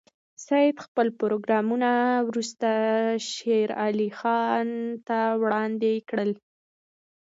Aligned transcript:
سید 0.45 0.77
خپل 0.85 1.07
پروګرامونه 1.21 1.91
وروسته 2.27 2.71
شېر 3.31 3.69
علي 3.83 4.09
خان 4.19 4.69
ته 5.07 5.19
وړاندې 5.41 5.93
کړل. 6.09 6.31